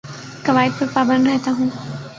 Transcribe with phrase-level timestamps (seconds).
[0.45, 1.69] قوائد پر پابند رہتا ہوں